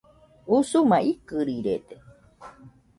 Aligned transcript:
Usuma 0.55 0.97
ikɨrirede 1.11 1.95